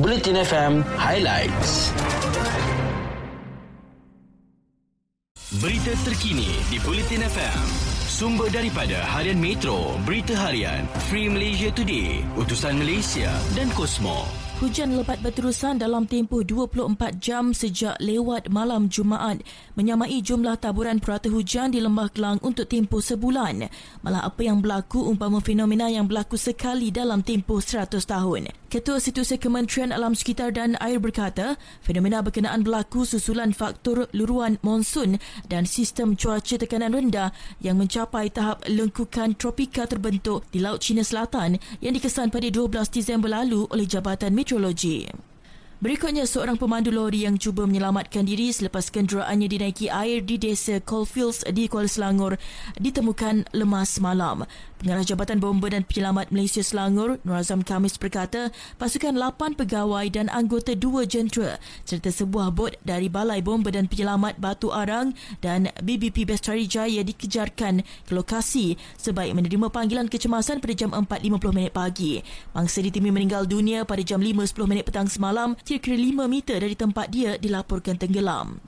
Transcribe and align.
Bulletin 0.00 0.32
FM 0.32 0.80
Highlights. 0.96 1.92
Berita 5.60 5.92
terkini 6.08 6.48
di 6.72 6.80
Bulletin 6.80 7.20
FM. 7.20 7.60
Sumber 8.08 8.48
daripada 8.48 8.96
Harian 8.96 9.36
Metro, 9.36 10.00
Berita 10.08 10.32
Harian, 10.32 10.88
Free 11.12 11.28
Malaysia 11.28 11.68
Today, 11.76 12.24
Utusan 12.40 12.80
Malaysia 12.80 13.28
dan 13.52 13.68
Kosmo. 13.76 14.24
Hujan 14.64 14.96
lebat 14.96 15.20
berterusan 15.20 15.76
dalam 15.76 16.08
tempoh 16.08 16.48
24 16.48 17.20
jam 17.20 17.52
sejak 17.52 18.00
lewat 18.00 18.48
malam 18.48 18.88
Jumaat 18.88 19.44
menyamai 19.76 20.24
jumlah 20.24 20.56
taburan 20.56 20.96
purata 20.96 21.28
hujan 21.28 21.76
di 21.76 21.80
Lembah 21.84 22.08
Kelang 22.08 22.40
untuk 22.40 22.64
tempoh 22.72 23.04
sebulan. 23.04 23.68
Malah 24.00 24.24
apa 24.24 24.48
yang 24.48 24.64
berlaku 24.64 25.04
umpama 25.04 25.44
fenomena 25.44 25.92
yang 25.92 26.08
berlaku 26.08 26.40
sekali 26.40 26.88
dalam 26.88 27.20
tempoh 27.20 27.60
100 27.60 28.00
tahun. 28.00 28.59
Ketua 28.70 29.02
Situasi 29.02 29.34
Kementerian 29.34 29.90
Alam 29.90 30.14
Sekitar 30.14 30.54
dan 30.54 30.78
Air 30.78 31.02
berkata, 31.02 31.58
fenomena 31.82 32.22
berkenaan 32.22 32.62
berlaku 32.62 33.02
susulan 33.02 33.50
faktor 33.50 34.06
luruan 34.14 34.62
monsun 34.62 35.18
dan 35.50 35.66
sistem 35.66 36.14
cuaca 36.14 36.54
tekanan 36.54 36.94
rendah 36.94 37.34
yang 37.58 37.82
mencapai 37.82 38.30
tahap 38.30 38.62
lengkukan 38.70 39.34
tropika 39.34 39.90
terbentuk 39.90 40.46
di 40.54 40.62
Laut 40.62 40.86
Cina 40.86 41.02
Selatan 41.02 41.58
yang 41.82 41.98
dikesan 41.98 42.30
pada 42.30 42.46
12 42.46 42.70
Disember 42.94 43.26
lalu 43.26 43.66
oleh 43.74 43.90
Jabatan 43.90 44.38
Meteorologi. 44.38 45.29
Berikutnya, 45.80 46.28
seorang 46.28 46.60
pemandu 46.60 46.92
lori 46.92 47.24
yang 47.24 47.40
cuba 47.40 47.64
menyelamatkan 47.64 48.28
diri 48.28 48.52
selepas 48.52 48.92
kenderaannya 48.92 49.48
dinaiki 49.48 49.88
air 49.88 50.20
di 50.20 50.36
desa 50.36 50.76
Coalfields 50.76 51.40
di 51.56 51.72
Kuala 51.72 51.88
Selangor 51.88 52.36
ditemukan 52.76 53.48
lemas 53.56 53.96
malam. 53.96 54.44
Pengarah 54.76 55.04
Jabatan 55.04 55.40
Bomba 55.40 55.68
dan 55.72 55.84
Penyelamat 55.84 56.32
Malaysia 56.32 56.60
Selangor, 56.60 57.16
Nur 57.24 57.36
Azam 57.36 57.64
Kamis 57.64 57.96
berkata, 57.96 58.52
pasukan 58.76 59.12
8 59.12 59.56
pegawai 59.56 60.04
dan 60.08 60.28
anggota 60.32 60.72
dua 60.72 61.04
jentera 61.08 61.60
serta 61.84 62.08
sebuah 62.08 62.52
bot 62.52 62.76
dari 62.84 63.08
Balai 63.12 63.40
Bomba 63.40 63.68
dan 63.72 63.88
Penyelamat 63.88 64.36
Batu 64.36 64.72
Arang 64.72 65.16
dan 65.40 65.68
BBP 65.80 66.28
Bestari 66.28 66.64
Jaya 66.64 67.04
dikejarkan 67.04 67.84
ke 68.08 68.12
lokasi 68.12 68.76
sebaik 69.00 69.32
menerima 69.32 69.68
panggilan 69.68 70.12
kecemasan 70.12 70.60
pada 70.64 70.72
jam 70.72 70.92
4.50 70.92 71.56
minit 71.56 71.72
pagi. 71.72 72.24
Mangsa 72.56 72.80
ditimi 72.80 73.12
meninggal 73.12 73.44
dunia 73.48 73.88
pada 73.88 74.00
jam 74.00 74.20
5.10 74.20 74.64
minit 74.64 74.84
petang 74.84 75.08
semalam 75.08 75.56
kira-kira 75.70 76.26
5 76.26 76.26
meter 76.26 76.58
dari 76.58 76.74
tempat 76.74 77.06
dia 77.14 77.38
dilaporkan 77.38 77.94
tenggelam. 77.94 78.58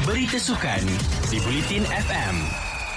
Berita 0.08 0.40
Sukan 0.40 0.80
di 1.28 1.36
Bulletin 1.44 1.84
FM. 1.84 2.34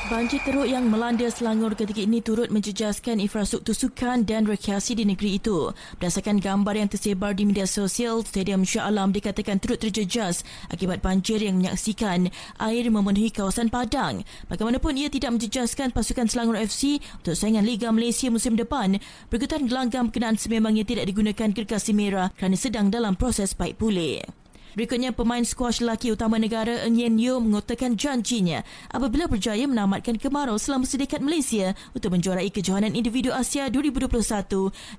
Banjir 0.08 0.40
teruk 0.48 0.64
yang 0.64 0.88
melanda 0.88 1.28
Selangor 1.28 1.76
ketika 1.76 2.00
ini 2.00 2.24
turut 2.24 2.48
menjejaskan 2.48 3.20
infrastruktur 3.20 3.76
sukan 3.76 4.24
dan 4.24 4.48
rekreasi 4.48 4.96
di 4.96 5.04
negeri 5.04 5.36
itu. 5.36 5.76
Berdasarkan 6.00 6.40
gambar 6.40 6.80
yang 6.80 6.88
tersebar 6.88 7.36
di 7.36 7.44
media 7.44 7.68
sosial, 7.68 8.24
Stadium 8.24 8.64
Shah 8.64 8.88
Alam 8.88 9.12
dikatakan 9.12 9.60
turut 9.60 9.84
terjejas 9.84 10.48
akibat 10.72 11.04
banjir 11.04 11.44
yang 11.44 11.60
menyaksikan 11.60 12.32
air 12.64 12.86
memenuhi 12.88 13.36
kawasan 13.36 13.68
Padang. 13.68 14.24
Bagaimanapun 14.48 14.96
ia 14.96 15.12
tidak 15.12 15.36
menjejaskan 15.36 15.92
pasukan 15.92 16.32
Selangor 16.32 16.56
FC 16.56 17.04
untuk 17.20 17.36
saingan 17.36 17.68
Liga 17.68 17.92
Malaysia 17.92 18.32
musim 18.32 18.56
depan. 18.56 18.96
Berikutan 19.28 19.68
gelanggang 19.68 20.08
berkenaan 20.08 20.40
sememangnya 20.40 20.88
tidak 20.88 21.12
digunakan 21.12 21.52
gergasi 21.52 21.92
merah 21.92 22.32
kerana 22.40 22.56
sedang 22.56 22.88
dalam 22.88 23.20
proses 23.20 23.52
baik 23.52 23.76
pulih. 23.76 24.43
Berikutnya, 24.74 25.14
pemain 25.14 25.46
skuash 25.46 25.86
lelaki 25.86 26.10
utama 26.10 26.42
negara 26.42 26.86
Ng 26.90 26.98
Yen 26.98 27.16
Yeo 27.22 27.38
mengutarakan 27.38 27.94
janjinya 27.94 28.66
apabila 28.90 29.30
berjaya 29.30 29.70
menamatkan 29.70 30.18
kemarau 30.18 30.58
selama 30.58 30.90
sedekat 30.90 31.22
Malaysia 31.22 31.78
untuk 31.94 32.14
menjuarai 32.14 32.50
kejohanan 32.50 32.98
individu 32.98 33.30
Asia 33.30 33.70
2021 33.70 34.10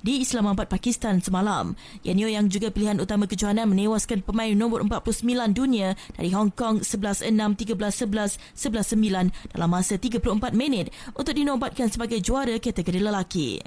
di 0.01 0.23
Islamabad, 0.23 0.71
Pakistan 0.71 1.19
semalam. 1.19 1.75
Yen 2.07 2.19
Yeo 2.23 2.31
yang 2.31 2.47
juga 2.47 2.71
pilihan 2.71 3.03
utama 3.03 3.27
kejohanan 3.27 3.67
menewaskan 3.67 4.23
pemain 4.23 4.55
nombor 4.55 4.87
49 4.87 5.51
dunia 5.51 5.99
dari 6.15 6.31
Hong 6.31 6.55
Kong 6.55 6.87
11-6, 6.87 7.35
13-11, 7.35 8.39
11-9 8.55 9.55
dalam 9.55 9.69
masa 9.69 9.99
34 9.99 10.55
minit 10.55 10.95
untuk 11.19 11.35
dinobatkan 11.35 11.91
sebagai 11.91 12.23
juara 12.23 12.55
kategori 12.62 13.03
lelaki. 13.03 13.59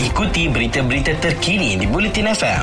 Ikuti 0.00 0.46
berita-berita 0.46 1.18
terkini 1.18 1.74
di 1.74 1.84
Bulletin 1.88 2.30
FM. 2.30 2.58